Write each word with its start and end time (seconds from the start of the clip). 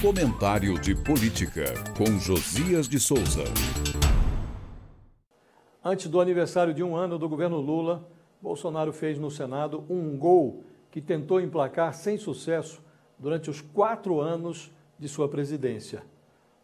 Comentário 0.00 0.78
de 0.78 0.94
Política, 0.94 1.74
com 1.96 2.20
Josias 2.20 2.88
de 2.88 3.00
Souza. 3.00 3.42
Antes 5.84 6.06
do 6.06 6.20
aniversário 6.20 6.72
de 6.72 6.84
um 6.84 6.94
ano 6.94 7.18
do 7.18 7.28
governo 7.28 7.56
Lula, 7.56 8.08
Bolsonaro 8.40 8.92
fez 8.92 9.18
no 9.18 9.28
Senado 9.28 9.84
um 9.90 10.16
gol 10.16 10.62
que 10.92 11.00
tentou 11.00 11.40
emplacar 11.40 11.92
sem 11.94 12.16
sucesso 12.16 12.80
durante 13.18 13.50
os 13.50 13.60
quatro 13.60 14.20
anos 14.20 14.70
de 14.96 15.08
sua 15.08 15.28
presidência. 15.28 16.04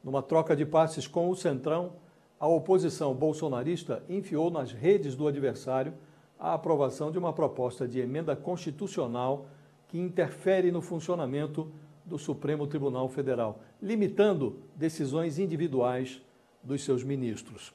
Numa 0.05 0.23
troca 0.23 0.55
de 0.55 0.65
passes 0.65 1.09
com 1.09 1.29
o 1.29 1.35
Centrão, 1.35 1.95
a 2.39 2.47
oposição 2.47 3.13
bolsonarista 3.15 4.05
enfiou 4.09 4.49
nas 4.49 4.71
redes 4.71 5.17
do 5.17 5.27
adversário 5.27 5.93
a 6.39 6.55
aprovação 6.55 7.11
de 7.11 7.19
uma 7.19 7.33
proposta 7.33 7.89
de 7.89 7.99
emenda 7.99 8.37
constitucional 8.37 9.47
que 9.89 9.99
interfere 9.99 10.71
no 10.71 10.81
funcionamento 10.81 11.69
do 12.05 12.19
Supremo 12.19 12.67
Tribunal 12.67 13.09
Federal, 13.09 13.61
limitando 13.81 14.59
decisões 14.77 15.39
individuais 15.39 16.21
dos 16.63 16.83
seus 16.83 17.03
ministros. 17.03 17.73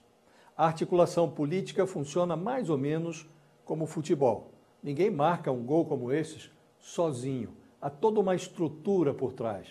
A 0.55 0.65
articulação 0.65 1.29
política 1.29 1.87
funciona 1.87 2.35
mais 2.35 2.70
ou 2.70 2.77
menos 2.77 3.27
como 3.65 3.85
futebol. 3.85 4.51
Ninguém 4.84 5.09
marca 5.09 5.51
um 5.51 5.63
gol 5.63 5.85
como 5.85 6.11
esses 6.11 6.51
sozinho. 6.79 7.49
Há 7.81 7.89
toda 7.89 8.20
uma 8.20 8.35
estrutura 8.35 9.13
por 9.13 9.34
trás. 9.34 9.67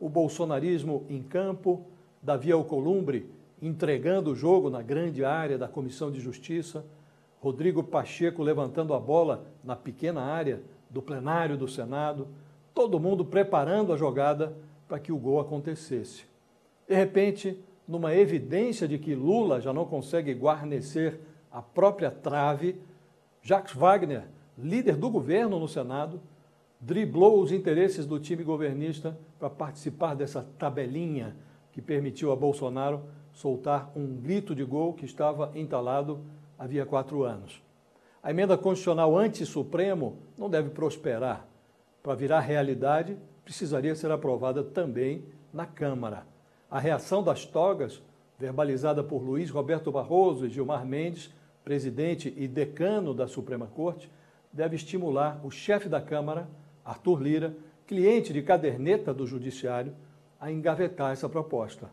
O 0.00 0.08
bolsonarismo 0.08 1.06
em 1.08 1.22
campo, 1.22 1.86
Davi 2.20 2.50
Alcolumbre 2.50 3.30
entregando 3.62 4.32
o 4.32 4.34
jogo 4.34 4.68
na 4.68 4.82
grande 4.82 5.24
área 5.24 5.56
da 5.56 5.68
Comissão 5.68 6.10
de 6.10 6.20
Justiça, 6.20 6.84
Rodrigo 7.40 7.84
Pacheco 7.84 8.42
levantando 8.42 8.92
a 8.92 8.98
bola 8.98 9.46
na 9.62 9.76
pequena 9.76 10.20
área 10.20 10.60
do 10.90 11.00
plenário 11.00 11.56
do 11.56 11.68
Senado, 11.68 12.26
todo 12.74 13.00
mundo 13.00 13.24
preparando 13.24 13.92
a 13.92 13.96
jogada 13.96 14.56
para 14.88 14.98
que 14.98 15.12
o 15.12 15.18
gol 15.18 15.40
acontecesse. 15.40 16.24
De 16.88 16.94
repente, 16.94 17.58
numa 17.86 18.14
evidência 18.14 18.86
de 18.86 18.98
que 18.98 19.14
Lula 19.14 19.60
já 19.60 19.72
não 19.72 19.84
consegue 19.84 20.34
guarnecer 20.34 21.20
a 21.50 21.60
própria 21.60 22.10
trave, 22.10 22.80
Jacques 23.42 23.74
Wagner, 23.74 24.24
líder 24.56 24.96
do 24.96 25.10
governo 25.10 25.58
no 25.58 25.68
Senado, 25.68 26.20
driblou 26.80 27.40
os 27.40 27.52
interesses 27.52 28.06
do 28.06 28.18
time 28.18 28.42
governista 28.42 29.16
para 29.38 29.48
participar 29.48 30.14
dessa 30.14 30.46
tabelinha 30.58 31.36
que 31.70 31.80
permitiu 31.80 32.32
a 32.32 32.36
Bolsonaro 32.36 33.02
soltar 33.32 33.90
um 33.96 34.06
grito 34.16 34.54
de 34.54 34.64
gol 34.64 34.92
que 34.92 35.04
estava 35.04 35.50
entalado 35.54 36.20
havia 36.58 36.84
quatro 36.84 37.22
anos. 37.24 37.62
A 38.22 38.30
emenda 38.30 38.56
constitucional 38.56 39.16
anti-supremo 39.16 40.18
não 40.36 40.48
deve 40.48 40.70
prosperar, 40.70 41.46
para 42.02 42.14
virar 42.14 42.40
realidade, 42.40 43.16
precisaria 43.44 43.94
ser 43.94 44.10
aprovada 44.10 44.62
também 44.62 45.24
na 45.52 45.66
Câmara. 45.66 46.26
A 46.70 46.78
reação 46.78 47.22
das 47.22 47.44
togas, 47.44 48.02
verbalizada 48.38 49.04
por 49.04 49.22
Luiz 49.22 49.50
Roberto 49.50 49.92
Barroso 49.92 50.46
e 50.46 50.50
Gilmar 50.50 50.84
Mendes, 50.84 51.32
presidente 51.64 52.32
e 52.36 52.48
decano 52.48 53.14
da 53.14 53.28
Suprema 53.28 53.66
Corte, 53.66 54.10
deve 54.52 54.76
estimular 54.76 55.40
o 55.44 55.50
chefe 55.50 55.88
da 55.88 56.00
Câmara, 56.00 56.48
Arthur 56.84 57.22
Lira, 57.22 57.56
cliente 57.86 58.32
de 58.32 58.42
caderneta 58.42 59.14
do 59.14 59.26
Judiciário, 59.26 59.94
a 60.40 60.50
engavetar 60.50 61.12
essa 61.12 61.28
proposta. 61.28 61.90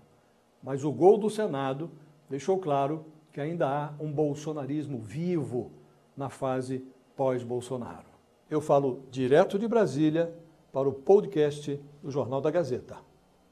Mas 0.63 0.83
o 0.83 0.91
gol 0.91 1.17
do 1.17 1.29
Senado 1.29 1.91
deixou 2.29 2.57
claro 2.57 3.05
que 3.31 3.39
ainda 3.39 3.67
há 3.67 3.93
um 3.99 4.11
bolsonarismo 4.11 4.97
vivo 4.97 5.71
na 6.17 6.29
fase 6.29 6.83
pós-Bolsonaro. 7.15 8.18
Eu 8.49 8.59
falo 8.59 9.03
direto 9.11 9.59
de 9.59 9.67
Brasília 9.67 10.33
para 10.71 10.89
o 10.89 10.93
podcast 10.93 11.79
do 12.01 12.09
Jornal 12.09 12.41
da 12.41 12.49
Gazeta. 12.49 13.08